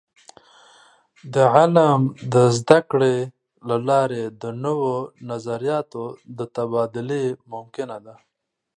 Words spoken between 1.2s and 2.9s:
د علم د زده